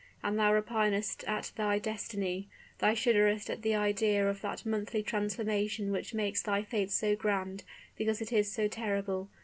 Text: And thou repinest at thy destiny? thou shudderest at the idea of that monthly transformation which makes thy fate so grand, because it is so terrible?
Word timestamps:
And 0.23 0.39
thou 0.39 0.51
repinest 0.51 1.23
at 1.27 1.51
thy 1.57 1.77
destiny? 1.77 2.47
thou 2.79 2.95
shudderest 2.95 3.51
at 3.51 3.61
the 3.61 3.75
idea 3.75 4.27
of 4.27 4.41
that 4.41 4.65
monthly 4.65 5.03
transformation 5.03 5.91
which 5.91 6.15
makes 6.15 6.41
thy 6.41 6.63
fate 6.63 6.89
so 6.89 7.15
grand, 7.15 7.63
because 7.97 8.19
it 8.19 8.33
is 8.33 8.51
so 8.51 8.67
terrible? 8.67 9.29